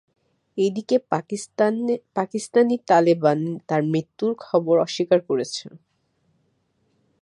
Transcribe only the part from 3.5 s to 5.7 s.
তার মৃত্যুর খবর অস্বীকার করেছে।